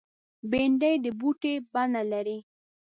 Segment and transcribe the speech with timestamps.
[0.49, 2.37] بېنډۍ د بوټي بڼه لري